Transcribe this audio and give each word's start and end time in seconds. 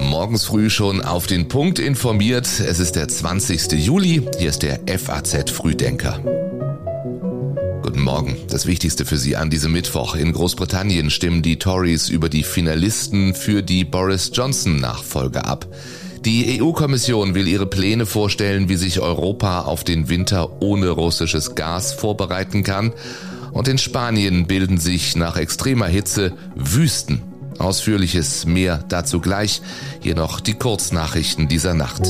Morgens 0.00 0.44
früh 0.44 0.70
schon 0.70 1.02
auf 1.02 1.26
den 1.26 1.48
Punkt 1.48 1.78
informiert. 1.78 2.46
Es 2.46 2.78
ist 2.78 2.96
der 2.96 3.06
20. 3.06 3.72
Juli. 3.72 4.22
Hier 4.38 4.48
ist 4.48 4.62
der 4.62 4.80
FAZ 4.86 5.50
Frühdenker. 5.50 6.20
Guten 7.82 8.00
Morgen. 8.00 8.36
Das 8.48 8.64
Wichtigste 8.64 9.04
für 9.04 9.18
Sie 9.18 9.36
an 9.36 9.50
diesem 9.50 9.72
Mittwoch. 9.72 10.14
In 10.14 10.32
Großbritannien 10.32 11.10
stimmen 11.10 11.42
die 11.42 11.58
Tories 11.58 12.08
über 12.08 12.30
die 12.30 12.44
Finalisten 12.44 13.34
für 13.34 13.62
die 13.62 13.84
Boris 13.84 14.30
Johnson 14.32 14.76
Nachfolge 14.76 15.44
ab. 15.44 15.66
Die 16.24 16.62
EU-Kommission 16.62 17.34
will 17.34 17.46
ihre 17.46 17.66
Pläne 17.66 18.06
vorstellen, 18.06 18.68
wie 18.70 18.76
sich 18.76 19.00
Europa 19.00 19.62
auf 19.62 19.84
den 19.84 20.08
Winter 20.08 20.62
ohne 20.62 20.88
russisches 20.88 21.54
Gas 21.54 21.92
vorbereiten 21.92 22.62
kann. 22.62 22.92
Und 23.52 23.68
in 23.68 23.78
Spanien 23.78 24.46
bilden 24.46 24.78
sich 24.78 25.16
nach 25.16 25.36
extremer 25.36 25.86
Hitze 25.86 26.32
Wüsten. 26.54 27.22
Ausführliches 27.58 28.46
mehr 28.46 28.82
dazu 28.88 29.20
gleich. 29.20 29.60
Hier 30.00 30.14
noch 30.14 30.40
die 30.40 30.54
Kurznachrichten 30.54 31.48
dieser 31.48 31.74
Nacht. 31.74 32.02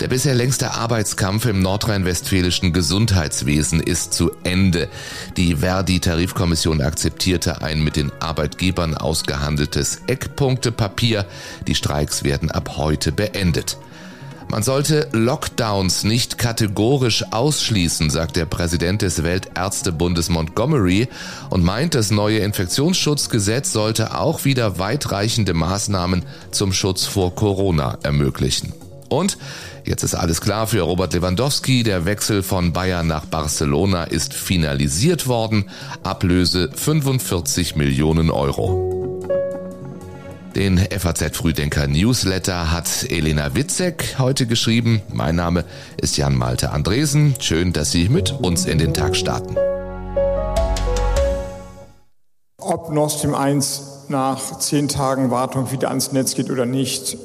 Der 0.00 0.08
bisher 0.08 0.34
längste 0.34 0.72
Arbeitskampf 0.72 1.44
im 1.44 1.60
nordrhein-westfälischen 1.60 2.72
Gesundheitswesen 2.72 3.80
ist 3.80 4.14
zu 4.14 4.30
Ende. 4.44 4.88
Die 5.36 5.56
Verdi-Tarifkommission 5.56 6.80
akzeptierte 6.80 7.60
ein 7.60 7.84
mit 7.84 7.96
den 7.96 8.10
Arbeitgebern 8.18 8.96
ausgehandeltes 8.96 10.00
Eckpunktepapier. 10.06 11.26
Die 11.66 11.74
Streiks 11.74 12.24
werden 12.24 12.50
ab 12.50 12.78
heute 12.78 13.12
beendet. 13.12 13.76
Man 14.50 14.64
sollte 14.64 15.08
Lockdowns 15.12 16.02
nicht 16.02 16.36
kategorisch 16.36 17.24
ausschließen, 17.30 18.10
sagt 18.10 18.34
der 18.34 18.46
Präsident 18.46 19.00
des 19.00 19.22
Weltärztebundes 19.22 20.28
Montgomery 20.28 21.06
und 21.50 21.62
meint, 21.62 21.94
das 21.94 22.10
neue 22.10 22.40
Infektionsschutzgesetz 22.40 23.72
sollte 23.72 24.18
auch 24.18 24.44
wieder 24.44 24.80
weitreichende 24.80 25.54
Maßnahmen 25.54 26.24
zum 26.50 26.72
Schutz 26.72 27.06
vor 27.06 27.32
Corona 27.32 27.98
ermöglichen. 28.02 28.72
Und 29.08 29.38
jetzt 29.84 30.02
ist 30.02 30.16
alles 30.16 30.40
klar 30.40 30.66
für 30.66 30.80
Robert 30.80 31.12
Lewandowski. 31.14 31.84
Der 31.84 32.04
Wechsel 32.04 32.42
von 32.42 32.72
Bayern 32.72 33.06
nach 33.06 33.26
Barcelona 33.26 34.02
ist 34.02 34.34
finalisiert 34.34 35.28
worden. 35.28 35.70
Ablöse 36.02 36.70
45 36.74 37.76
Millionen 37.76 38.32
Euro. 38.32 38.89
Den 40.56 40.78
FAZ 40.78 41.36
Frühdenker 41.36 41.86
Newsletter 41.86 42.72
hat 42.72 43.06
Elena 43.08 43.54
Witzek 43.54 44.16
heute 44.18 44.46
geschrieben. 44.46 45.00
Mein 45.12 45.36
Name 45.36 45.64
ist 45.96 46.16
Jan 46.16 46.34
Malte 46.34 46.70
Andresen. 46.70 47.36
Schön, 47.38 47.72
dass 47.72 47.92
Sie 47.92 48.08
mit 48.08 48.32
uns 48.32 48.66
in 48.66 48.78
den 48.78 48.92
Tag 48.92 49.14
starten. 49.14 49.56
Ob 52.58 52.90
Nord 52.90 53.12
Stream 53.12 53.34
1 53.34 54.06
nach 54.08 54.58
zehn 54.58 54.88
Tagen 54.88 55.30
Wartung 55.30 55.70
wieder 55.70 55.88
ans 55.88 56.10
Netz 56.10 56.34
geht 56.34 56.50
oder 56.50 56.66
nicht, 56.66 57.16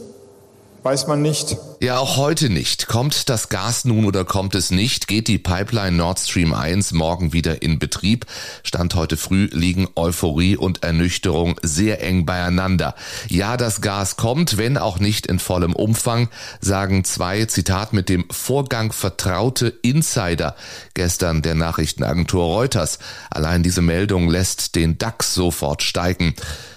weiß 0.86 1.08
man 1.08 1.24
nicht. 1.24 1.58
Ja, 1.82 1.98
auch 1.98 2.16
heute 2.16 2.52
nicht. 2.52 2.86
Kommt 2.86 3.30
das 3.30 3.50
Gas 3.50 3.86
nun 3.86 4.06
oder 4.06 4.24
kommt 4.24 4.54
es 4.54 4.70
nicht? 4.70 5.08
Geht 5.08 5.28
die 5.28 5.40
Pipeline 5.40 5.98
Nord 5.98 6.20
Stream 6.20 6.54
1 6.54 6.92
morgen 6.92 7.34
wieder 7.34 7.64
in 7.64 7.80
Betrieb? 7.80 8.28
Stand 8.62 8.94
heute 8.94 9.18
früh 9.18 9.50
liegen 9.52 9.88
Euphorie 9.96 10.56
und 10.56 10.84
Ernüchterung 10.84 11.60
sehr 11.64 12.04
eng 12.04 12.28
beieinander. 12.28 12.94
Ja, 13.30 13.58
das 13.58 13.82
Gas 13.82 14.16
kommt, 14.16 14.58
wenn 14.58 14.78
auch 14.78 15.00
nicht 15.00 15.26
in 15.26 15.40
vollem 15.40 15.74
Umfang, 15.74 16.30
sagen 16.62 17.04
zwei, 17.04 17.46
Zitat, 17.46 17.92
mit 17.92 18.08
dem 18.08 18.26
Vorgang 18.30 18.92
vertraute 18.92 19.74
Insider 19.82 20.56
gestern 20.94 21.42
der 21.42 21.56
Nachrichtenagentur 21.56 22.46
Reuters. 22.46 23.00
Allein 23.32 23.64
diese 23.64 23.82
Meldung 23.82 24.30
lässt 24.30 24.76
den 24.76 25.00
DAX 25.00 25.34
sofort 25.34 25.82
steigen. 25.82 26.36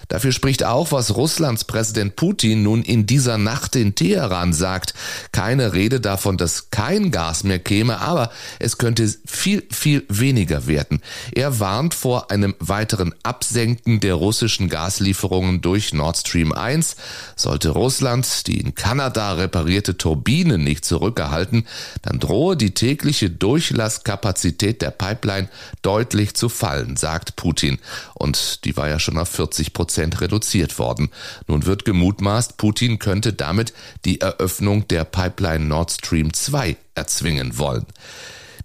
Dafür 0.09 0.33
spricht 0.33 0.65
auch, 0.65 0.91
was 0.91 1.15
Russlands 1.15 1.65
Präsident 1.65 2.17
Putin 2.17 2.63
nun 2.63 2.83
in 2.83 3.07
dieser 3.07 3.37
Nacht 3.37 3.77
in 3.77 3.95
Teheran 3.95 4.55
sagt. 4.55 4.95
Keine 5.33 5.75
Rede 5.75 6.01
davon, 6.01 6.39
dass 6.39 6.71
kein 6.71 7.11
Gas 7.11 7.45
mehr 7.45 7.59
käme, 7.59 8.01
aber 8.01 8.31
es 8.59 8.79
könnte 8.79 9.07
viel, 9.27 9.63
viel 9.71 10.05
weniger 10.09 10.67
werden. 10.67 11.03
Er 11.33 11.61
warnt 11.61 11.93
vor 11.93 12.31
einem 12.31 12.55
weiteren 12.59 13.15
Absenken 13.23 14.01
der 14.01 14.15
russischen 14.15 14.71
Gaslieferungen 14.71 15.61
durch 15.61 15.93
Nord 15.93 16.17
Stream 16.17 16.53
1. 16.53 16.97
Sollte 17.37 17.71
Russland 17.71 18.47
die 18.47 18.61
in 18.61 18.75
Kanada 18.75 19.35
reparierte 19.35 19.99
Turbine 19.99 20.59
nicht 20.59 20.85
zurückerhalten, 20.85 21.67
dann 22.03 22.19
drohe 22.19 22.57
die 22.57 22.73
tägliche 22.73 23.31
Durchlasskapazität 23.31 24.81
der 24.81 24.91
Pipeline 24.91 25.49
deutlich 25.83 26.35
zu 26.35 26.49
fallen, 26.49 26.97
sagt 26.97 27.37
Putin. 27.37 27.79
Und 28.15 28.65
die 28.65 28.77
war 28.77 28.89
ja 28.89 28.99
schon 28.99 29.19
auf 29.19 29.29
40 29.29 29.73
Prozent 29.75 29.98
Prozent 29.99 30.21
reduziert 30.21 30.79
worden. 30.79 31.11
Nun 31.49 31.67
wird 31.67 31.85
gemutmaßt, 31.85 32.57
Putin 32.57 33.01
könnte 33.01 33.33
damit 33.33 33.73
die 34.05 34.21
Eröffnung 34.21 34.87
der 34.87 35.05
Pipeline 35.05 35.65
Nord 35.65 35.91
Stream 35.91 36.33
2 36.33 36.77
erzwingen 36.95 37.59
wollen. 37.59 37.85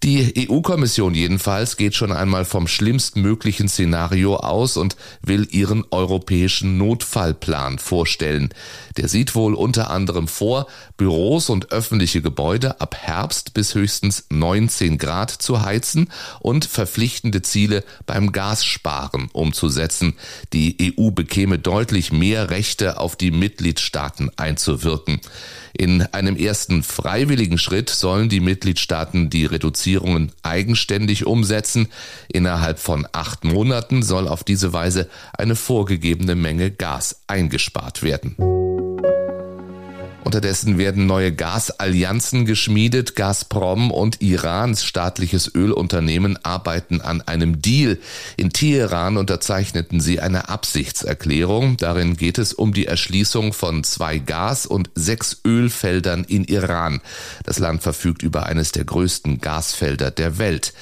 Die 0.04 0.50
EU-Kommission 0.50 1.14
jedenfalls 1.14 1.78
geht 1.78 1.96
schon 1.96 2.12
einmal 2.12 2.44
vom 2.44 2.68
schlimmstmöglichen 2.68 3.70
Szenario 3.70 4.36
aus 4.36 4.76
und 4.76 4.98
will 5.22 5.48
ihren 5.50 5.86
europäischen 5.92 6.78
Notfallplan 6.78 7.80
vorstellen. 7.80 8.50
Der 8.98 9.08
sieht 9.08 9.34
wohl 9.34 9.54
unter 9.54 9.90
anderem 9.90 10.28
vor, 10.28 10.68
Büros 10.98 11.50
und 11.50 11.72
öffentliche 11.72 12.22
Gebäude 12.22 12.82
ab 12.82 12.98
Herbst 13.00 13.54
bis 13.54 13.76
höchstens 13.76 14.26
19 14.30 14.98
Grad 14.98 15.32
zu 15.32 15.62
heizen 15.62 16.12
und 16.42 16.66
verpflichtende 16.66 17.42
Ziele 17.42 17.86
beim 18.06 18.34
Gassparen 18.34 19.30
umzusetzen. 19.32 20.16
Die 20.52 20.94
EU 21.00 21.12
bekäme 21.12 21.60
deutlich 21.60 22.12
mehr 22.12 22.50
Rechte 22.50 23.00
auf 23.00 23.16
die 23.16 23.32
Mitgliedstaaten 23.32 24.32
einzuwirken. 24.36 25.22
In 25.76 26.04
einem 26.14 26.38
ersten 26.38 26.84
freiwilligen 26.84 27.58
Schritt 27.58 27.90
sollen 27.90 28.30
die 28.30 28.40
Mitgliedstaaten 28.40 29.30
die 29.30 29.46
Reduzierungen 29.46 30.32
eigenständig 30.44 31.26
umsetzen. 31.26 31.88
Innerhalb 32.32 32.80
von 32.80 33.08
acht 33.12 33.44
Monaten 33.44 34.04
soll 34.04 34.28
auf 34.28 34.44
diese 34.44 34.72
Weise 34.72 35.10
eine 35.36 35.56
vorgegebene 35.56 36.36
Menge 36.36 36.70
Gas 36.70 37.24
eingespart 37.28 38.04
werden. 38.04 38.36
Unterdessen 40.24 40.78
werden 40.78 41.06
neue 41.06 41.32
Gasallianzen 41.32 42.46
geschmiedet. 42.46 43.16
Gazprom 43.16 43.92
und 43.92 44.22
Irans 44.22 44.86
staatliches 44.86 45.54
Ölunternehmen 45.54 46.38
arbeiten 46.44 47.02
an 47.02 47.22
einem 47.22 47.62
Deal. 47.62 48.00
In 48.38 48.52
Teheran 48.52 49.18
unterzeichneten 49.18 50.00
sie 50.00 50.20
eine 50.20 50.50
Absichtserklärung. 50.50 51.78
Darin 51.78 52.16
geht 52.16 52.38
es 52.38 52.54
um 52.54 52.74
die 52.74 52.86
Erschließung 52.86 53.54
von 53.54 53.84
zwei 53.84 54.18
Gas- 54.18 54.66
und 54.66 54.90
sechs 54.96 55.42
Ölfeldern 55.46 56.24
in 56.24 56.46
Iran. 56.46 57.02
Das 57.44 57.60
Land 57.60 57.84
verfügt 57.84 58.24
über 58.24 58.46
eines 58.46 58.72
der 58.72 58.86
größten 58.86 59.42
Gasfelder 59.42 60.12
der 60.12 60.38
Welt. 60.38 60.74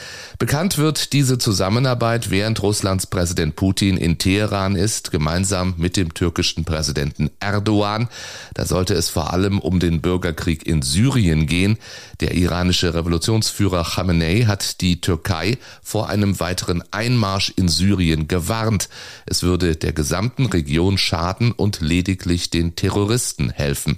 Bekannt 0.42 0.80
wird 0.80 1.14
diese 1.14 1.38
Zusammenarbeit, 1.38 2.32
während 2.32 2.64
Russlands 2.64 3.06
Präsident 3.06 3.56
Putin 3.56 3.96
in 3.96 4.18
Teheran 4.18 4.76
ist, 4.76 5.12
gemeinsam 5.12 5.76
mit 5.78 5.96
dem 5.96 6.16
türkischen 6.16 6.66
Präsidenten 6.66 7.30
Erdogan. 7.40 8.10
Da 8.56 8.66
sollte 8.66 8.96
es 8.96 9.08
vor 9.08 9.34
allem 9.34 9.60
um 9.60 9.80
den 9.80 10.02
Bürgerkrieg 10.02 10.66
in 10.66 10.82
Syrien 10.82 11.46
gehen. 11.46 11.78
Der 12.22 12.34
iranische 12.34 12.96
Revolutionsführer 12.96 13.84
Khamenei 13.84 14.46
hat 14.48 14.82
die 14.82 15.00
Türkei 15.00 15.60
vor 15.84 16.10
einem 16.10 16.40
weiteren 16.40 16.84
Einmarsch 16.90 17.54
in 17.56 17.68
Syrien 17.68 18.28
gewarnt. 18.28 18.90
Es 19.28 19.44
würde 19.44 19.76
der 19.76 19.94
gesamten 19.94 20.48
Region 20.48 20.98
schaden 20.98 21.52
und 21.52 21.82
lediglich 21.82 22.50
den 22.50 22.76
Terroristen 22.76 23.52
helfen. 23.52 23.96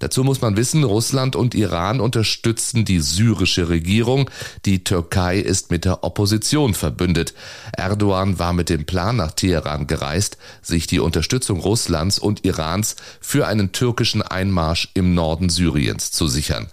Dazu 0.00 0.24
muss 0.24 0.40
man 0.40 0.56
wissen, 0.56 0.82
Russland 0.82 1.36
und 1.36 1.54
Iran 1.54 2.00
unterstützen 2.00 2.84
die 2.84 2.98
syrische 2.98 3.68
Regierung. 3.68 4.28
Die 4.64 4.82
Türkei 4.82 5.38
ist 5.38 5.70
der 5.84 6.04
Opposition 6.04 6.74
verbündet. 6.74 7.34
Erdogan 7.72 8.38
war 8.38 8.52
mit 8.52 8.68
dem 8.68 8.84
Plan 8.84 9.16
nach 9.16 9.32
Teheran 9.32 9.86
gereist, 9.86 10.38
sich 10.62 10.86
die 10.86 11.00
Unterstützung 11.00 11.60
Russlands 11.60 12.18
und 12.18 12.44
Irans 12.44 12.96
für 13.20 13.46
einen 13.46 13.72
türkischen 13.72 14.22
Einmarsch 14.22 14.88
im 14.94 15.14
Norden 15.14 15.48
Syriens 15.48 16.10
zu 16.10 16.26
sichern. 16.26 16.68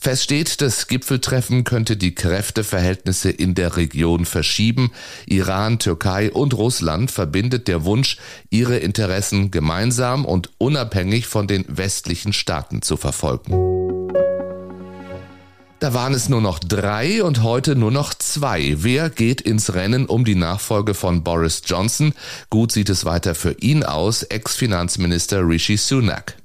Fest 0.00 0.24
steht, 0.24 0.60
das 0.60 0.86
Gipfeltreffen 0.86 1.64
könnte 1.64 1.96
die 1.96 2.14
Kräfteverhältnisse 2.14 3.30
in 3.30 3.54
der 3.54 3.76
Region 3.76 4.24
verschieben. 4.24 4.92
Iran, 5.26 5.78
Türkei 5.78 6.30
und 6.30 6.54
Russland 6.54 7.10
verbindet 7.10 7.66
der 7.66 7.84
Wunsch, 7.84 8.18
ihre 8.50 8.76
Interessen 8.76 9.50
gemeinsam 9.50 10.24
und 10.24 10.50
unabhängig 10.58 11.26
von 11.26 11.48
den 11.48 11.64
westlichen 11.68 12.32
Staaten 12.32 12.82
zu 12.82 12.96
verfolgen. 12.96 13.75
Da 15.78 15.92
waren 15.92 16.14
es 16.14 16.30
nur 16.30 16.40
noch 16.40 16.58
drei 16.58 17.22
und 17.22 17.42
heute 17.42 17.76
nur 17.76 17.90
noch 17.90 18.14
zwei. 18.14 18.76
Wer 18.78 19.10
geht 19.10 19.42
ins 19.42 19.74
Rennen 19.74 20.06
um 20.06 20.24
die 20.24 20.34
Nachfolge 20.34 20.94
von 20.94 21.22
Boris 21.22 21.62
Johnson? 21.66 22.14
Gut 22.48 22.72
sieht 22.72 22.88
es 22.88 23.04
weiter 23.04 23.34
für 23.34 23.52
ihn 23.60 23.82
aus, 23.82 24.22
Ex-Finanzminister 24.22 25.46
Rishi 25.46 25.76
Sunak. 25.76 26.36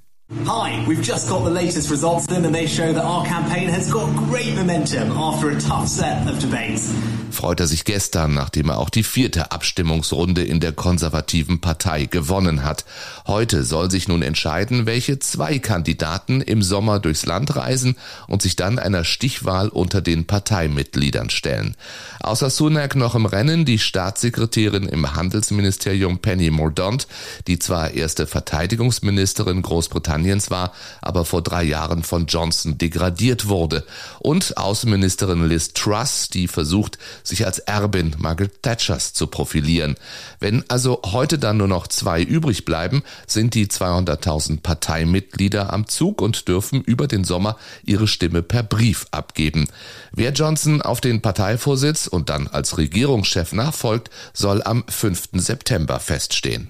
Hi, 0.45 0.81
we've 0.87 1.03
just 1.03 1.27
got 1.27 1.43
the 1.43 1.49
latest 1.49 1.91
results 1.91 2.25
in 2.27 2.45
and 2.45 2.55
they 2.55 2.65
show 2.65 2.93
that 2.93 3.03
our 3.03 3.25
campaign 3.25 3.67
has 3.67 3.91
got 3.91 4.15
great 4.15 4.55
momentum 4.55 5.11
after 5.11 5.49
a 5.49 5.59
tough 5.59 5.89
set 5.89 6.25
of 6.25 6.39
debates. 6.39 6.93
Freut 7.31 7.61
er 7.61 7.67
sich 7.67 7.85
gestern, 7.85 8.33
nachdem 8.33 8.69
er 8.69 8.77
auch 8.77 8.89
die 8.89 9.03
vierte 9.03 9.51
Abstimmungsrunde 9.51 10.43
in 10.43 10.59
der 10.59 10.73
konservativen 10.73 11.61
Partei 11.61 12.05
gewonnen 12.05 12.63
hat. 12.63 12.83
Heute 13.25 13.63
soll 13.63 13.89
sich 13.89 14.09
nun 14.09 14.21
entscheiden, 14.21 14.85
welche 14.85 15.19
zwei 15.19 15.59
Kandidaten 15.59 16.41
im 16.41 16.61
Sommer 16.61 16.99
durchs 16.99 17.25
Land 17.25 17.55
reisen 17.55 17.95
und 18.27 18.41
sich 18.41 18.57
dann 18.57 18.79
einer 18.79 19.05
Stichwahl 19.05 19.69
unter 19.69 20.01
den 20.01 20.27
Parteimitgliedern 20.27 21.29
stellen. 21.29 21.75
Außer 22.19 22.49
Sunak 22.49 22.95
noch 22.95 23.15
im 23.15 23.25
Rennen 23.25 23.63
die 23.63 23.79
Staatssekretärin 23.79 24.83
im 24.83 25.15
Handelsministerium 25.15 26.19
Penny 26.19 26.51
Mordaunt, 26.51 27.07
die 27.47 27.59
zwar 27.59 27.91
erste 27.91 28.27
Verteidigungsministerin 28.27 29.61
Großbritanniens 29.61 30.20
Großbritanniens 30.21 30.51
war, 30.51 30.73
aber 31.01 31.25
vor 31.25 31.41
drei 31.41 31.63
Jahren 31.63 32.03
von 32.03 32.25
Johnson 32.27 32.77
degradiert 32.77 33.47
wurde. 33.47 33.83
Und 34.19 34.57
Außenministerin 34.57 35.47
Liz 35.47 35.73
Truss, 35.73 36.29
die 36.29 36.47
versucht, 36.47 36.97
sich 37.23 37.45
als 37.45 37.59
Erbin 37.59 38.15
Margaret 38.17 38.61
Thatchers 38.61 39.13
zu 39.13 39.27
profilieren. 39.27 39.95
Wenn 40.39 40.63
also 40.69 41.01
heute 41.05 41.39
dann 41.39 41.57
nur 41.57 41.67
noch 41.67 41.87
zwei 41.87 42.21
übrig 42.21 42.65
bleiben, 42.65 43.03
sind 43.27 43.55
die 43.55 43.67
200.000 43.67 44.61
Parteimitglieder 44.61 45.73
am 45.73 45.87
Zug 45.87 46.21
und 46.21 46.47
dürfen 46.47 46.81
über 46.81 47.07
den 47.07 47.23
Sommer 47.23 47.57
ihre 47.83 48.07
Stimme 48.07 48.41
per 48.41 48.63
Brief 48.63 49.07
abgeben. 49.11 49.67
Wer 50.11 50.31
Johnson 50.31 50.81
auf 50.81 51.01
den 51.01 51.21
Parteivorsitz 51.21 52.07
und 52.07 52.29
dann 52.29 52.47
als 52.47 52.77
Regierungschef 52.77 53.53
nachfolgt, 53.53 54.09
soll 54.33 54.61
am 54.63 54.83
5. 54.87 55.29
September 55.33 55.99
feststehen. 55.99 56.69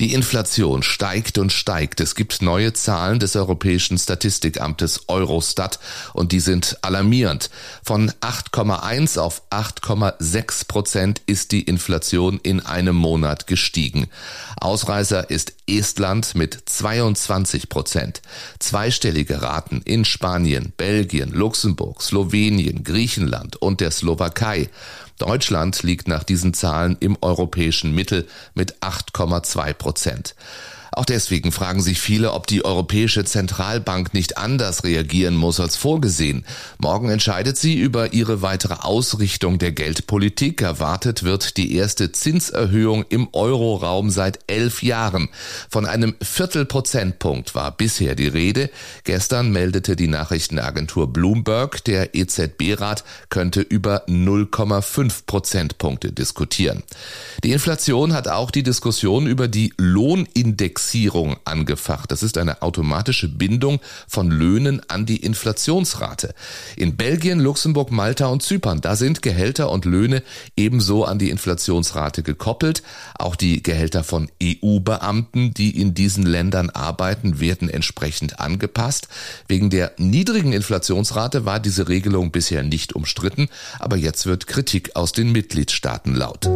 Die 0.00 0.12
Inflation 0.12 0.84
steigt 0.84 1.38
und 1.38 1.52
steigt. 1.52 2.00
Es 2.00 2.14
gibt 2.14 2.40
neue 2.40 2.72
Zahlen 2.72 3.18
des 3.18 3.34
Europäischen 3.34 3.98
Statistikamtes 3.98 5.08
Eurostat 5.08 5.80
und 6.12 6.30
die 6.30 6.38
sind 6.38 6.78
alarmierend. 6.82 7.50
Von 7.82 8.12
8,1 8.20 9.18
auf 9.18 9.42
8,6 9.50 10.68
Prozent 10.68 11.22
ist 11.26 11.50
die 11.50 11.62
Inflation 11.62 12.38
in 12.40 12.60
einem 12.60 12.94
Monat 12.94 13.48
gestiegen. 13.48 14.06
Ausreißer 14.60 15.30
ist 15.30 15.54
Estland 15.66 16.36
mit 16.36 16.56
22 16.66 17.68
Prozent. 17.68 18.22
Zweistellige 18.60 19.42
Raten 19.42 19.82
in 19.84 20.04
Spanien, 20.04 20.72
Belgien, 20.76 21.32
Luxemburg, 21.32 22.02
Slowenien, 22.02 22.84
Griechenland 22.84 23.56
und 23.56 23.80
der 23.80 23.90
Slowakei. 23.90 24.70
Deutschland 25.18 25.82
liegt 25.82 26.08
nach 26.08 26.24
diesen 26.24 26.54
Zahlen 26.54 26.96
im 27.00 27.18
europäischen 27.20 27.94
Mittel 27.94 28.26
mit 28.54 28.76
8,2 28.78 29.74
Prozent. 29.74 30.34
Auch 30.92 31.04
deswegen 31.04 31.52
fragen 31.52 31.80
sich 31.80 32.00
viele, 32.00 32.32
ob 32.32 32.46
die 32.46 32.64
Europäische 32.64 33.24
Zentralbank 33.24 34.14
nicht 34.14 34.38
anders 34.38 34.84
reagieren 34.84 35.36
muss 35.36 35.60
als 35.60 35.76
vorgesehen. 35.76 36.44
Morgen 36.78 37.10
entscheidet 37.10 37.56
sie 37.56 37.78
über 37.78 38.12
ihre 38.12 38.42
weitere 38.42 38.74
Ausrichtung 38.74 39.58
der 39.58 39.72
Geldpolitik. 39.72 40.62
Erwartet 40.62 41.22
wird 41.22 41.56
die 41.56 41.74
erste 41.74 42.12
Zinserhöhung 42.12 43.04
im 43.08 43.28
Euroraum 43.32 44.10
seit 44.10 44.38
elf 44.46 44.82
Jahren. 44.82 45.28
Von 45.68 45.86
einem 45.86 46.14
Viertelprozentpunkt 46.22 47.54
war 47.54 47.76
bisher 47.76 48.14
die 48.14 48.28
Rede. 48.28 48.70
Gestern 49.04 49.50
meldete 49.50 49.96
die 49.96 50.08
Nachrichtenagentur 50.08 51.12
Bloomberg, 51.12 51.84
der 51.84 52.14
EZB-Rat 52.14 53.04
könnte 53.28 53.60
über 53.60 54.06
0,5 54.06 55.26
Prozentpunkte 55.26 56.12
diskutieren. 56.12 56.82
Die 57.44 57.52
Inflation 57.52 58.12
hat 58.12 58.28
auch 58.28 58.50
die 58.50 58.62
Diskussion 58.62 59.26
über 59.26 59.48
die 59.48 59.72
Lohnindex 59.76 60.77
Indexierung 60.78 61.36
angefacht. 61.44 62.12
Das 62.12 62.22
ist 62.22 62.38
eine 62.38 62.62
automatische 62.62 63.28
Bindung 63.28 63.80
von 64.06 64.30
Löhnen 64.30 64.80
an 64.88 65.06
die 65.06 65.16
Inflationsrate. 65.16 66.34
In 66.76 66.96
Belgien, 66.96 67.40
Luxemburg, 67.40 67.90
Malta 67.90 68.26
und 68.28 68.44
Zypern, 68.44 68.80
da 68.80 68.94
sind 68.94 69.20
Gehälter 69.20 69.72
und 69.72 69.84
Löhne 69.84 70.22
ebenso 70.56 71.04
an 71.04 71.18
die 71.18 71.30
Inflationsrate 71.30 72.22
gekoppelt. 72.22 72.84
Auch 73.18 73.34
die 73.34 73.60
Gehälter 73.60 74.04
von 74.04 74.30
EU-Beamten, 74.40 75.52
die 75.52 75.80
in 75.80 75.94
diesen 75.94 76.24
Ländern 76.24 76.70
arbeiten, 76.70 77.40
werden 77.40 77.68
entsprechend 77.68 78.38
angepasst. 78.38 79.08
Wegen 79.48 79.70
der 79.70 79.92
niedrigen 79.98 80.52
Inflationsrate 80.52 81.44
war 81.44 81.58
diese 81.58 81.88
Regelung 81.88 82.30
bisher 82.30 82.62
nicht 82.62 82.92
umstritten, 82.92 83.48
aber 83.80 83.96
jetzt 83.96 84.26
wird 84.26 84.46
Kritik 84.46 84.94
aus 84.94 85.10
den 85.10 85.32
Mitgliedstaaten 85.32 86.14
laut. 86.14 86.48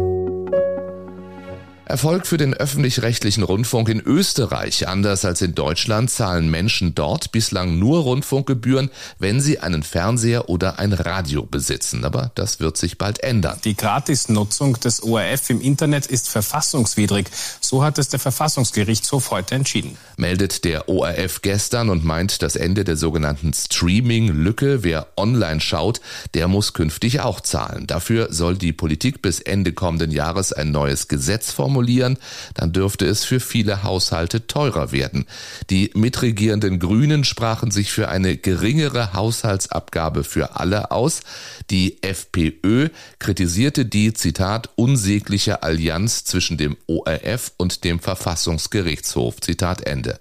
Erfolg 1.85 2.25
für 2.27 2.37
den 2.37 2.53
öffentlich-rechtlichen 2.53 3.43
Rundfunk 3.43 3.89
in 3.89 3.99
Österreich. 3.99 4.87
Anders 4.87 5.25
als 5.25 5.41
in 5.41 5.53
Deutschland 5.53 6.09
zahlen 6.09 6.49
Menschen 6.49 6.95
dort 6.95 7.33
bislang 7.33 7.77
nur 7.77 7.99
Rundfunkgebühren, 8.03 8.89
wenn 9.19 9.41
sie 9.41 9.59
einen 9.59 9.83
Fernseher 9.83 10.47
oder 10.47 10.79
ein 10.79 10.93
Radio 10.93 11.43
besitzen. 11.43 12.05
Aber 12.05 12.31
das 12.35 12.61
wird 12.61 12.77
sich 12.77 12.97
bald 12.97 13.21
ändern. 13.21 13.59
Die 13.65 13.75
Gratisnutzung 13.75 14.79
des 14.79 15.03
ORF 15.03 15.49
im 15.49 15.59
Internet 15.59 16.05
ist 16.05 16.29
verfassungswidrig. 16.29 17.27
So 17.59 17.83
hat 17.83 17.97
es 17.97 18.07
der 18.07 18.19
Verfassungsgerichtshof 18.19 19.31
heute 19.31 19.55
entschieden. 19.55 19.97
Meldet 20.15 20.63
der 20.63 20.87
ORF 20.87 21.41
gestern 21.41 21.89
und 21.89 22.05
meint 22.05 22.41
das 22.41 22.55
Ende 22.55 22.85
der 22.85 22.95
sogenannten 22.95 23.51
Streaming-Lücke. 23.53 24.83
Wer 24.83 25.07
online 25.17 25.59
schaut, 25.59 25.99
der 26.33 26.47
muss 26.47 26.71
künftig 26.71 27.19
auch 27.19 27.41
zahlen. 27.41 27.87
Dafür 27.87 28.31
soll 28.31 28.55
die 28.55 28.71
Politik 28.71 29.21
bis 29.21 29.41
Ende 29.41 29.73
kommenden 29.73 30.11
Jahres 30.11 30.53
ein 30.53 30.71
neues 30.71 31.09
Gesetz 31.09 31.51
formulieren 31.51 31.73
formulieren, 31.83 32.17
dann 32.53 32.71
dürfte 32.71 33.05
es 33.05 33.23
für 33.23 33.39
viele 33.39 33.83
Haushalte 33.83 34.47
teurer 34.47 34.91
werden. 34.91 35.25
Die 35.69 35.91
mitregierenden 35.93 36.79
Grünen 36.79 37.23
sprachen 37.23 37.71
sich 37.71 37.91
für 37.91 38.09
eine 38.09 38.37
geringere 38.37 39.13
Haushaltsabgabe 39.13 40.23
für 40.23 40.55
alle 40.55 40.91
aus. 40.91 41.21
Die 41.69 42.01
FPÖ 42.01 42.89
kritisierte 43.19 43.85
die, 43.85 44.13
Zitat, 44.13 44.69
unsägliche 44.75 45.63
Allianz 45.63 46.23
zwischen 46.23 46.57
dem 46.57 46.77
ORF 46.87 47.51
und 47.57 47.83
dem 47.83 47.99
Verfassungsgerichtshof. 47.99 49.41
Zitat 49.41 49.81
Ende. 49.81 50.19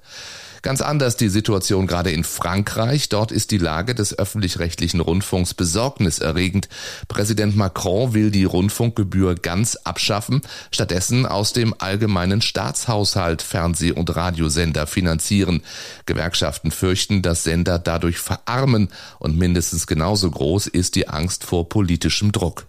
Ganz 0.62 0.80
anders 0.80 1.16
die 1.16 1.28
Situation 1.28 1.88
gerade 1.88 2.12
in 2.12 2.22
Frankreich. 2.22 3.08
Dort 3.08 3.32
ist 3.32 3.50
die 3.50 3.58
Lage 3.58 3.96
des 3.96 4.16
öffentlich-rechtlichen 4.16 5.00
Rundfunks 5.00 5.54
besorgniserregend. 5.54 6.68
Präsident 7.08 7.56
Macron 7.56 8.14
will 8.14 8.30
die 8.30 8.44
Rundfunkgebühr 8.44 9.34
ganz 9.34 9.74
abschaffen, 9.74 10.40
stattdessen 10.70 11.26
aus 11.26 11.52
dem 11.52 11.74
allgemeinen 11.78 12.40
Staatshaushalt 12.40 13.42
Fernseh- 13.42 13.90
und 13.90 14.14
Radiosender 14.14 14.86
finanzieren. 14.86 15.62
Gewerkschaften 16.06 16.70
fürchten, 16.70 17.22
dass 17.22 17.42
Sender 17.42 17.80
dadurch 17.80 18.18
verarmen 18.18 18.88
und 19.18 19.36
mindestens 19.36 19.88
genauso 19.88 20.30
groß 20.30 20.68
ist 20.68 20.94
die 20.94 21.08
Angst 21.08 21.42
vor 21.42 21.68
politischem 21.68 22.30
Druck. 22.30 22.66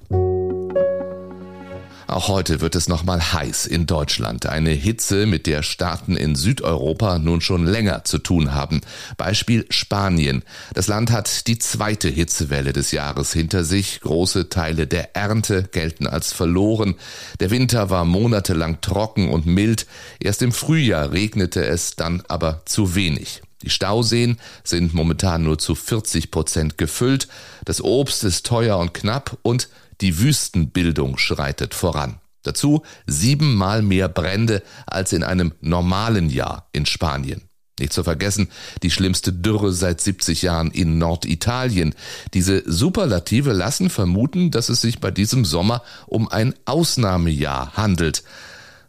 Auch 2.07 2.27
heute 2.27 2.61
wird 2.61 2.75
es 2.75 2.87
nochmal 2.87 3.33
heiß 3.33 3.65
in 3.65 3.85
Deutschland. 3.85 4.45
Eine 4.45 4.71
Hitze, 4.71 5.25
mit 5.25 5.47
der 5.47 5.63
Staaten 5.63 6.15
in 6.15 6.35
Südeuropa 6.35 7.19
nun 7.19 7.41
schon 7.41 7.65
länger 7.65 8.03
zu 8.03 8.17
tun 8.17 8.53
haben. 8.53 8.81
Beispiel 9.17 9.65
Spanien. 9.69 10.43
Das 10.73 10.87
Land 10.87 11.11
hat 11.11 11.47
die 11.47 11.59
zweite 11.59 12.09
Hitzewelle 12.09 12.73
des 12.73 12.91
Jahres 12.91 13.33
hinter 13.33 13.63
sich. 13.63 14.01
Große 14.01 14.49
Teile 14.49 14.87
der 14.87 15.15
Ernte 15.15 15.63
gelten 15.71 16.07
als 16.07 16.33
verloren. 16.33 16.95
Der 17.39 17.51
Winter 17.51 17.89
war 17.89 18.05
monatelang 18.05 18.81
trocken 18.81 19.29
und 19.29 19.45
mild. 19.45 19.87
Erst 20.19 20.41
im 20.41 20.51
Frühjahr 20.51 21.11
regnete 21.11 21.65
es 21.65 21.95
dann 21.95 22.23
aber 22.27 22.61
zu 22.65 22.95
wenig. 22.95 23.41
Die 23.63 23.69
Stauseen 23.69 24.37
sind 24.63 24.93
momentan 24.93 25.43
nur 25.43 25.57
zu 25.57 25.73
40 25.73 26.29
Prozent 26.31 26.77
gefüllt. 26.77 27.27
Das 27.65 27.81
Obst 27.81 28.23
ist 28.23 28.45
teuer 28.45 28.77
und 28.77 28.93
knapp 28.93 29.37
und 29.41 29.69
die 30.01 30.19
Wüstenbildung 30.19 31.17
schreitet 31.17 31.73
voran. 31.73 32.19
Dazu 32.43 32.83
siebenmal 33.07 33.81
mehr 33.81 34.09
Brände 34.09 34.61
als 34.85 35.13
in 35.13 35.23
einem 35.23 35.53
normalen 35.61 36.29
Jahr 36.29 36.67
in 36.73 36.85
Spanien. 36.85 37.43
Nicht 37.79 37.93
zu 37.93 38.03
vergessen, 38.03 38.49
die 38.83 38.91
schlimmste 38.91 39.33
Dürre 39.33 39.71
seit 39.71 39.99
70 39.99 40.43
Jahren 40.43 40.69
in 40.69 40.99
Norditalien. 40.99 41.95
Diese 42.33 42.61
Superlative 42.69 43.51
lassen 43.51 43.89
vermuten, 43.89 44.51
dass 44.51 44.69
es 44.69 44.81
sich 44.81 44.99
bei 44.99 45.09
diesem 45.09 45.43
Sommer 45.43 45.81
um 46.05 46.27
ein 46.27 46.53
Ausnahmejahr 46.65 47.73
handelt. 47.75 48.23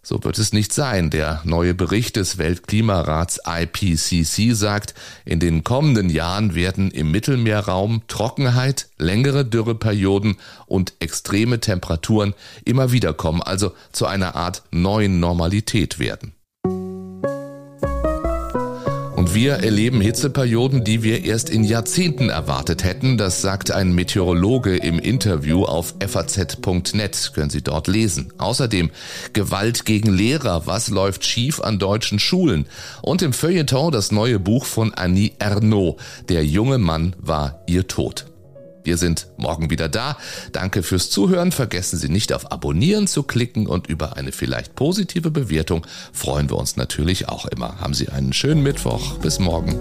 So 0.07 0.23
wird 0.23 0.39
es 0.39 0.53
nicht 0.53 0.75
sein. 0.75 1.09
Der 1.09 1.41
neue 1.45 1.73
Bericht 1.73 2.17
des 2.17 2.37
Weltklimarats 2.37 3.41
IPCC 3.47 4.55
sagt, 4.55 4.95
in 5.25 5.41
den 5.41 5.65
kommenden 5.65 6.11
Jahren 6.11 6.55
werden 6.55 6.91
im 6.91 7.11
Mittelmeerraum 7.11 8.03
Trockenheit, 8.07 8.91
längere 8.99 9.47
Dürreperioden 9.47 10.37
und 10.67 10.93
extreme 10.99 11.59
Temperaturen 11.59 12.35
immer 12.67 12.93
wieder 12.93 13.15
kommen, 13.15 13.43
also 13.43 13.73
zu 13.93 14.05
einer 14.05 14.37
Art 14.37 14.63
neuen 14.71 15.21
Normalität 15.21 15.99
werden. 15.99 16.35
Wir 19.35 19.55
erleben 19.55 20.01
Hitzeperioden, 20.01 20.85
die 20.85 21.03
wir 21.03 21.25
erst 21.25 21.51
in 21.51 21.65
Jahrzehnten 21.65 22.29
erwartet 22.29 22.85
hätten. 22.85 23.19
Das 23.19 23.43
sagt 23.43 23.73
ein 23.73 23.93
Meteorologe 23.93 24.77
im 24.77 25.01
Interview 25.01 25.65
auf 25.65 25.97
faz.net. 25.99 27.33
Können 27.35 27.51
Sie 27.51 27.61
dort 27.61 27.89
lesen. 27.89 28.33
Außerdem 28.39 28.93
Gewalt 29.33 29.87
gegen 29.87 30.13
Lehrer. 30.13 30.69
Was 30.69 30.89
läuft 30.89 31.25
schief 31.25 31.61
an 31.61 31.81
deutschen 31.81 32.21
Schulen? 32.21 32.67
Und 33.03 33.23
im 33.23 33.33
Feuilleton 33.33 33.91
das 33.91 34.13
neue 34.13 34.39
Buch 34.39 34.67
von 34.67 34.95
Annie 34.95 35.33
Ernaux. 35.41 36.01
Der 36.29 36.45
junge 36.45 36.79
Mann 36.79 37.17
war 37.19 37.65
ihr 37.67 37.89
Tod. 37.89 38.27
Wir 38.85 38.99
sind 38.99 39.27
morgen 39.37 39.71
wieder 39.71 39.89
da. 39.89 40.17
Danke 40.53 40.83
fürs 40.83 41.11
Zuhören. 41.11 41.51
Vergessen 41.51 41.99
Sie 41.99 42.09
nicht 42.09 42.33
auf 42.33 42.53
Abonnieren 42.53 43.07
zu 43.07 43.23
klicken 43.23 43.67
und 43.67 43.89
über 43.89 44.17
eine 44.17 44.31
vielleicht 44.31 44.77
positive 44.77 45.31
Bewertung 45.31 45.87
freuen 46.13 46.51
wir 46.51 46.57
uns 46.57 46.77
natürlich 46.77 47.29
auch 47.29 47.47
immer. 47.47 47.81
Haben 47.81 47.95
Sie 47.95 48.11
einen 48.11 48.33
schönen 48.33 48.63
Mittwoch. 48.63 49.19
Bis 49.19 49.39
morgen. 49.39 49.75